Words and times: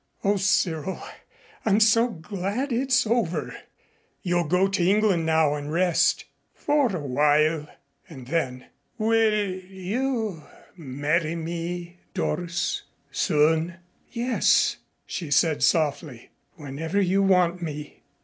"O 0.23 0.35
Cyril, 0.35 0.99
I'm 1.63 1.79
so 1.79 2.07
glad 2.07 2.71
it's 2.71 3.05
all 3.05 3.17
over. 3.19 3.55
You'll 4.23 4.47
go 4.47 4.67
to 4.67 4.83
England 4.83 5.27
now 5.27 5.53
and 5.53 5.71
rest." 5.71 6.25
"For 6.55 6.95
a 6.95 6.99
while." 7.05 7.67
And 8.09 8.25
then, 8.25 8.65
"Will 8.97 9.53
you 9.69 10.41
marry 10.75 11.35
me, 11.35 11.99
Doris? 12.15 12.81
Soon?" 13.11 13.75
"Yes," 14.11 14.77
she 15.05 15.29
said 15.29 15.61
softly. 15.61 16.31
"Whenever 16.55 16.99
you 16.99 17.21
want 17.21 17.61
me." 17.61 18.01